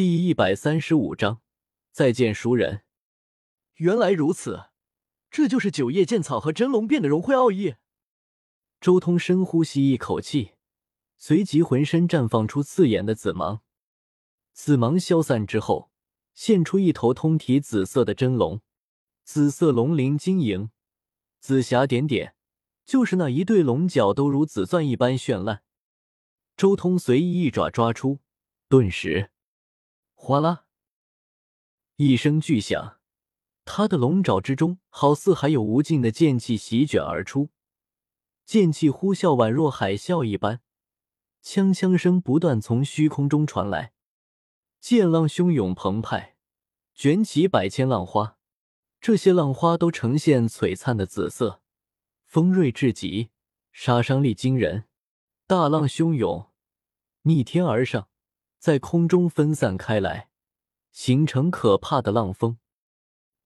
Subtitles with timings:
[0.00, 1.42] 第一百三十五章，
[1.92, 2.84] 再见熟人。
[3.74, 4.70] 原来如此，
[5.30, 7.74] 这就是九叶剑草和真龙变的融会奥义。
[8.80, 10.52] 周通深呼吸一口气，
[11.18, 13.60] 随即浑身绽放出刺眼的紫芒。
[14.54, 15.90] 紫芒消散之后，
[16.32, 18.62] 现出一头通体紫色的真龙，
[19.22, 20.70] 紫色龙鳞晶莹，
[21.40, 22.34] 紫霞点点，
[22.86, 25.62] 就是那一对龙角都如紫钻一般绚烂。
[26.56, 28.20] 周通随意一爪抓出，
[28.70, 29.30] 顿时，
[30.22, 30.66] 哗啦
[31.96, 32.98] 一声巨响。
[33.64, 37.48] 他的龙爪之中，好似还有无尽的剑气席卷而出，
[38.44, 40.60] 剑气呼啸，宛若海啸一般，
[41.42, 43.94] 锵锵声不断从虚空中传来，
[44.78, 46.36] 剑浪汹涌澎湃，
[46.94, 48.36] 卷起百千浪花。
[49.00, 51.62] 这些浪花都呈现璀璨的紫色，
[52.26, 53.30] 锋锐至极，
[53.72, 54.84] 杀伤力惊人。
[55.46, 56.50] 大浪汹涌，
[57.22, 58.09] 逆天而上，
[58.60, 60.28] 在空中分散开来，
[60.92, 62.58] 形成可怕的浪峰。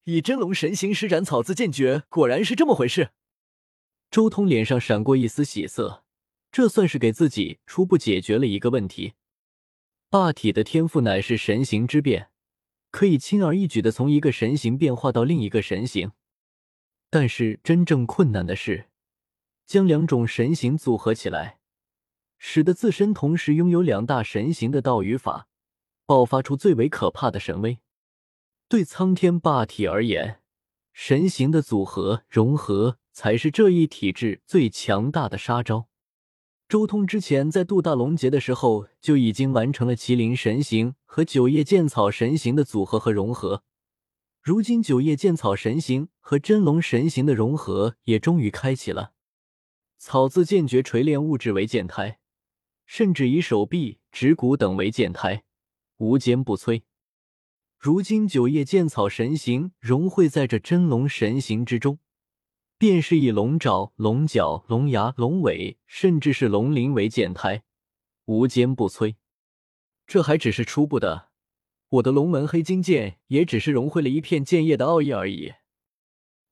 [0.03, 3.11] 以真龙神形施展草字剑诀，果然是这么回事。
[4.11, 6.05] 周通脸上闪过一丝喜色，
[6.51, 9.15] 这算是给自己初步解决了一个问题。
[10.11, 12.31] 霸体的天赋乃是神形之变，
[12.91, 16.11] 可以轻而易举的从一个神形变化到另一个神形。
[17.09, 18.89] 但是真正困难的是，
[19.65, 21.61] 将两种神形组合起来，
[22.47, 25.49] 使得自身同时拥有两大神形的道与法，
[26.05, 27.79] 爆发出最为可怕的神威。
[28.69, 30.43] 对苍天霸体而言，
[30.93, 35.89] 神形的组合融合才是这一体质最强大的杀招。
[36.69, 43.65] 周通之前在渡大龙劫的时候就已经完成了麒麟神形和九叶剑草神形的组合和融合，
[44.43, 49.13] 如今九叶剑草神形和真龙神形的融合也终于开启了。
[49.97, 52.19] 草字剑诀锤炼物质为剑胎，
[52.97, 55.43] 甚至以手臂、指骨等为剑胎，
[55.97, 56.83] 无坚不摧。
[57.77, 61.99] 如今九叶剑草神形融汇在这真龙神形之中，
[62.79, 67.65] 便是以龙爪、龙角、龙牙、龙尾，甚至是龙鳞为剑胎，
[68.27, 69.17] 无坚不摧。
[70.07, 71.31] 这还只是初步的，
[71.89, 75.55] 我的龙门黑金剑也只是融汇了一片剑叶的奥义而已。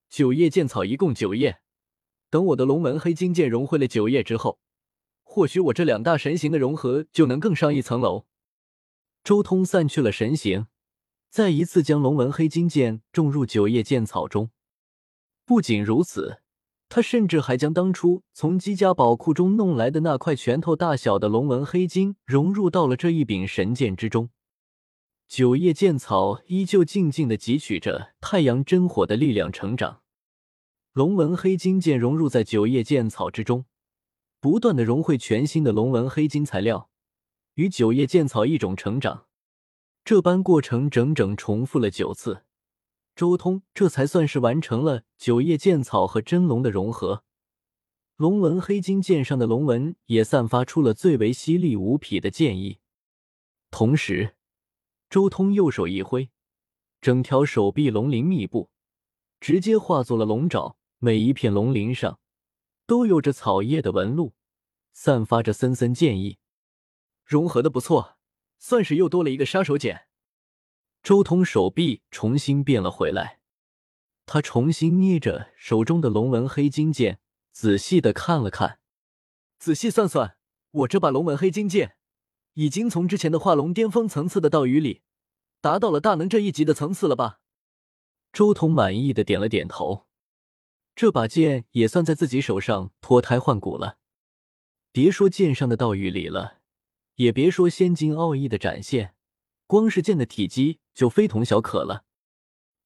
[0.09, 1.61] 九叶剑草一共九叶，
[2.29, 4.59] 等我的龙门黑金剑融汇了九叶之后，
[5.35, 8.27] 或许我这两大神形的融合就能更上一层楼。
[9.25, 10.67] 周通散去了神形。
[11.31, 14.51] 再一次将龙纹黑金剑种入九叶剑草中。
[15.47, 16.43] 不仅如此，
[16.91, 24.29] 他甚至还将当初从姬家宝库中弄来的那块拳头大小的龙纹黑金融入到了这一柄神剑之中。
[25.27, 30.03] 九叶剑草依旧静静的汲取着太阳真火的力量成长。
[30.93, 33.65] 龙纹黑金剑融入在九叶剑草之中，
[34.43, 36.91] 不断的融汇全新的龙纹黑金材料，
[37.55, 39.29] 与九叶剑草一种成长。
[40.05, 42.43] 这般过程整整重复了九次，
[43.15, 47.23] 周通这才算是完成了九叶剑草和真龙的融合。
[48.17, 52.81] 龙纹黑金剑上的龙纹也散发出了最为犀利无匹的剑意。
[53.71, 54.35] 同时，
[55.09, 56.31] 周通右手一挥，
[57.01, 58.71] 整条手臂龙鳞密布，
[59.39, 60.77] 直接化作了龙爪。
[60.99, 62.19] 每一片龙鳞上
[62.87, 64.35] 都有着草叶的纹路，
[64.93, 66.39] 散发着森森剑意。
[67.25, 68.19] 融合的不错。
[68.65, 70.03] 算是又多了一个杀手锏。
[71.03, 73.41] 周通手臂重新变了回来，
[74.25, 77.19] 他重新捏着手中的龙纹黑金剑，
[77.51, 78.79] 仔细的看了看。
[79.59, 80.37] 仔细算算，
[80.71, 81.97] 我这把龙纹黑金剑，
[82.53, 85.03] 已经从之前的化龙巅峰层次的道语里，
[85.61, 87.41] 达到了大能这一级的层次了吧？
[88.33, 90.07] 周通满意的点了点头。
[90.95, 93.99] 这把剑也算在自己手上脱胎换骨了。
[94.93, 96.59] 别说剑上的道与理了。
[97.17, 99.15] 也别说仙金奥义的展现，
[99.67, 102.05] 光是剑的体积就非同小可了。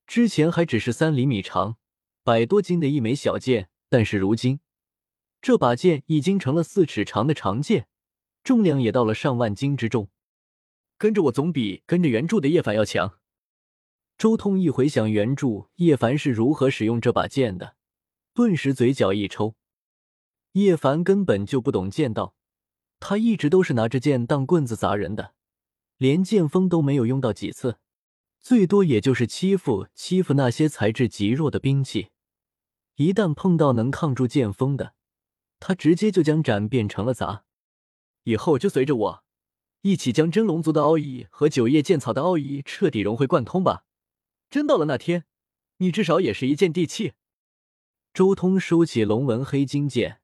[0.04, 1.76] 之前还只是三厘米长、
[2.24, 4.58] 百多斤的一枚小剑，但是如今
[5.40, 7.86] 这把剑已经成了四尺长的长剑，
[8.42, 10.10] 重量也到了上万斤之重。
[10.98, 13.18] 跟着我总比跟着原著的叶凡要强。
[14.18, 17.75] 周通一回想原著叶凡是如何使用这把剑的，
[18.36, 19.54] 顿时嘴角一抽。
[20.52, 22.34] 叶凡根本就不懂剑道。
[23.00, 25.32] 他一直都是拿着剑当棍子砸人的，
[25.96, 27.78] 连剑锋都没有用到几次，
[28.38, 32.10] 最多也就是欺负欺负那些材质极弱的兵器。
[32.96, 34.92] 一旦碰到能抗住剑锋的，
[35.58, 37.44] 他直接就将斩变成了砸。
[38.24, 39.24] 以后就随着我，
[39.80, 43.84] 一起将真龙族的奥义和九叶剑草的奥义彻底融会贯通吧。
[44.50, 45.24] 真到了那天，
[45.78, 47.14] 你至少也是一剑地气。
[48.16, 50.22] 周通收起龙纹黑金剑，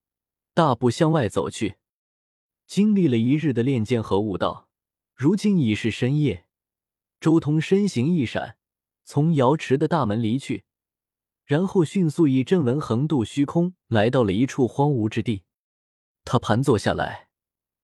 [0.54, 1.76] 大步向外走去。
[2.66, 4.70] 经历了一日的练剑和悟道，
[5.14, 6.46] 如今已是深夜，
[7.20, 8.56] 周通身形一闪，
[9.04, 10.64] 从瑶池的大门离去，
[11.44, 15.42] 然后迅速以阵纹横渡虚空，来到了一处荒芜之地。
[16.24, 17.28] 他盘坐下来，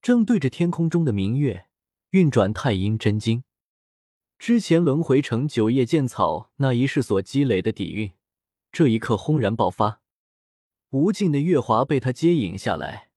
[0.01, 1.67] 正对着天空中的明月
[2.13, 3.45] 运转太阴真经。
[4.39, 8.11] 之前轮回成九叶剑草那一世所积累的底蕴，
[8.71, 10.01] 这一刻轰然爆发。
[10.91, 13.11] 无尽的月华被他接引下来，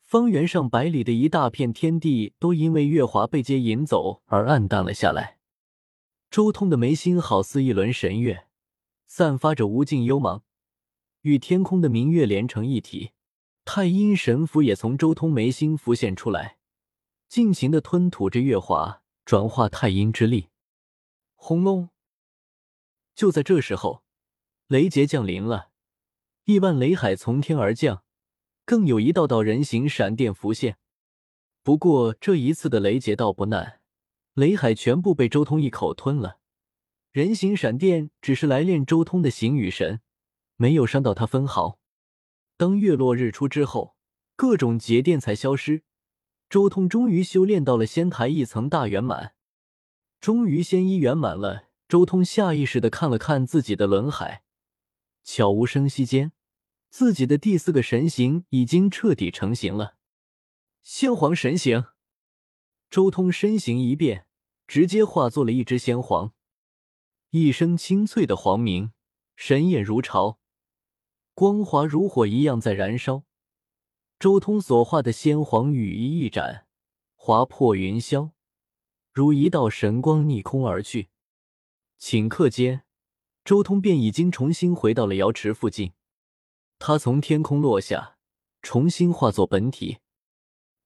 [0.00, 5.38] 方圆上百里的一大片天地都因为月华被接引走而暗淡了下来。
[6.30, 8.46] 周通的眉心好似一轮神月，
[9.06, 10.42] 散发着无尽幽芒，
[11.22, 13.12] 与天空的明月连成一体。
[13.64, 16.58] 太阴神符也从周通眉心浮现出来，
[17.28, 19.02] 尽情的吞吐着月华。
[19.24, 20.50] 转化太阴之力，
[21.34, 21.88] 轰隆！
[23.14, 24.03] 就在这时候，
[24.68, 25.68] 雷劫降临了，
[26.44, 28.02] 亿万雷海从天而降，
[28.64, 30.78] 更有一道道人形闪电浮现。
[31.62, 33.80] 不过这一次的雷劫倒不难，
[34.32, 36.38] 雷海全部被周通一口吞了。
[37.12, 40.00] 人形闪电只是来练周通的形与神，
[40.56, 41.78] 没有伤到他分毫。
[42.56, 43.96] 当月落日出之后，
[44.34, 45.82] 各种劫电才消失。
[46.48, 49.34] 周通终于修炼到了仙台一层大圆满，
[50.20, 51.64] 终于仙一圆满了。
[51.86, 54.43] 周通下意识的看了看自己的轮海，
[55.24, 56.32] 悄无声息间，
[56.90, 59.96] 自己的第四个神形已经彻底成型了——
[60.84, 61.86] 先皇神形。
[62.90, 64.26] 周通身形一变，
[64.68, 66.34] 直接化作了一只仙皇，
[67.30, 68.92] 一声清脆的黄鸣，
[69.34, 70.38] 神焰如潮，
[71.32, 73.24] 光华如火一样在燃烧。
[74.20, 76.66] 周通所化的仙皇羽翼一展，
[77.16, 78.30] 划破云霄，
[79.10, 81.08] 如一道神光逆空而去。
[81.98, 82.83] 顷刻间，
[83.44, 85.92] 周通便已经重新回到了瑶池附近。
[86.78, 88.16] 他从天空落下，
[88.62, 89.98] 重新化作本体。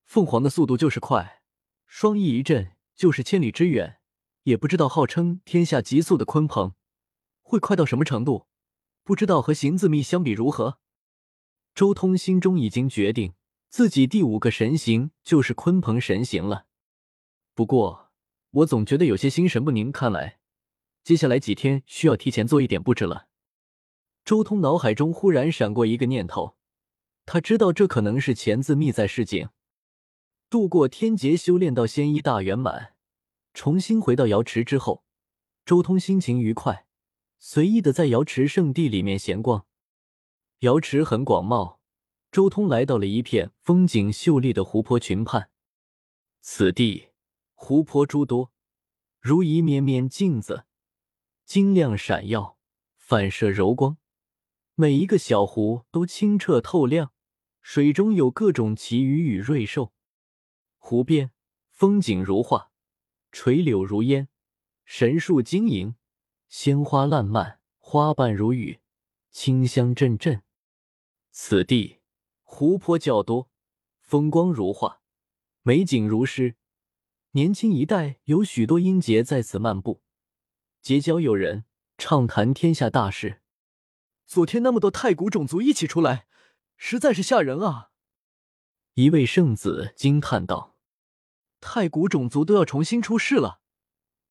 [0.05, 1.43] 凤凰的速度就是快，
[1.87, 4.01] 双翼一震就是千里之远。
[4.43, 6.73] 也不知道号称天下极速的鲲鹏
[7.43, 8.47] 会快到什么程度，
[9.05, 10.79] 不知道和行字秘相比如何。
[11.75, 13.35] 周通心中已经决定，
[13.69, 16.67] 自己第五个神形就是鲲鹏神形了。
[17.55, 18.11] 不过，
[18.51, 20.38] 我总觉得有些心神不宁，看来
[21.09, 23.29] 接下来几天需要提前做一点布置了。
[24.27, 26.59] 周通脑海中忽然闪过一个念头，
[27.25, 29.49] 他知道这可能是钱字密在示警。
[30.51, 32.93] 度过天劫，修炼到仙医大圆满，
[33.55, 35.03] 重新回到瑶池之后，
[35.65, 36.85] 周通心情愉快，
[37.39, 39.65] 随意的在瑶池圣地里面闲逛。
[40.59, 41.79] 瑶池很广袤，
[42.31, 45.49] 周通来到了一片风景秀丽的湖泊群畔。
[46.43, 47.09] 此地
[47.55, 48.53] 湖泊诸多，
[49.23, 50.67] 如一面面镜子，
[51.49, 52.59] 晶亮闪耀，
[52.99, 53.97] 反射柔光。
[54.75, 57.15] 每一个小湖都清澈透亮，
[57.63, 59.95] 水中有各种奇鱼与瑞兽。
[60.77, 61.31] 湖边
[61.71, 62.71] 风景如画，
[63.33, 64.29] 垂柳如烟，
[64.85, 65.95] 神树晶莹，
[66.51, 68.81] 鲜花烂漫，花瓣如雨，
[69.31, 70.43] 清香阵阵。
[71.31, 72.01] 此地
[72.43, 73.49] 湖泊较多，
[74.03, 75.01] 风光如画，
[75.63, 76.57] 美景如诗。
[77.31, 80.03] 年轻一代有许多英杰在此漫步，
[80.81, 81.65] 结交友人，
[81.99, 83.41] 畅谈天下大事。
[84.27, 86.27] 昨天那么多太古种族一起出来，
[86.77, 87.91] 实在是吓人啊！
[88.95, 90.77] 一位圣子惊叹道
[91.61, 93.61] ：“太古种族都要重新出世了，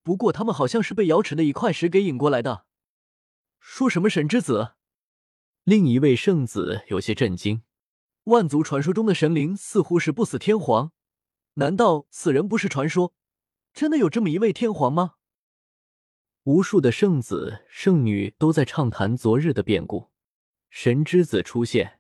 [0.04, 2.66] 不过他们好像是被瑶池的一块石给引过来的。
[3.60, 4.76] 说什么神之子？”
[5.64, 7.64] 另一位圣子有些震惊
[8.26, 10.92] ：“万族传说中的神灵似乎是不死天皇，
[11.56, 13.14] 难道此人不是传说？
[13.74, 15.16] 真的有这么一位天皇吗？”
[16.48, 20.12] 无数的圣子圣女都在畅谈昨日的变故。
[20.70, 22.00] 神之子出现，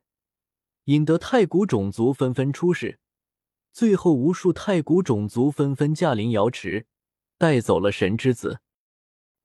[0.85, 3.01] 引得太古种族纷纷出世，
[3.73, 6.87] 最后无数太古种族纷纷驾临瑶池，
[7.37, 8.61] 带走了神之子。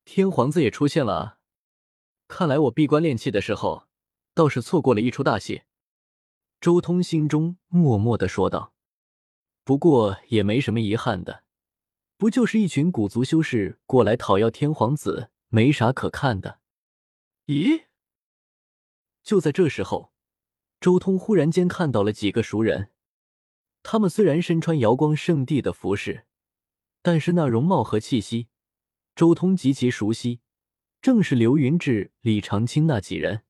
[0.05, 1.37] 天皇子也出现了！
[2.29, 3.89] 看来我闭关练气的时候。
[4.33, 5.63] 倒是错过了一出大戏，
[6.61, 8.73] 周通心中默默的说道。
[9.65, 11.43] 不过也没什么遗憾的，
[12.23, 16.61] 不就是一群古族修士过来讨要天皇子，没啥可看的。
[17.47, 17.83] 咦？
[19.21, 20.13] 就在这时候，
[20.79, 22.91] 周通忽然间看到了几个熟人。
[23.81, 26.23] 他们虽然身穿瑶光圣地的服饰，
[27.01, 28.47] 但是那容貌和气息，
[29.13, 30.39] 周通极其熟悉，
[31.01, 33.43] 正是刘云志、李长青那几人。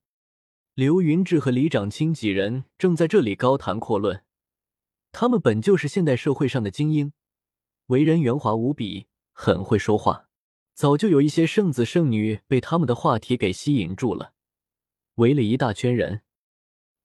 [0.73, 4.23] 刘云志和李长青几人正在这里高谈阔论，
[5.11, 7.13] 他们本就是现代社会上的精英，
[7.93, 10.27] 为人圆滑无比，很会说话。
[10.73, 14.33] 早就有一些圣子圣女被他们的话题给吸引住了，
[15.15, 16.23] 围了一大圈人，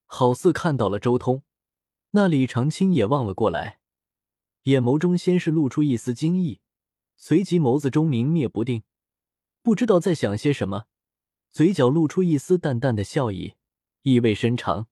[0.06, 1.42] 好似看到了周通。
[2.12, 3.80] 那李长青也望了过来，
[4.62, 6.60] 眼眸中先是露出一丝惊异，
[7.18, 8.82] 随即眸子中明灭不定，
[9.60, 10.86] 不知道在想些什么，
[11.52, 13.56] 嘴角露出一丝淡淡的笑意，
[14.04, 14.86] 意味深长。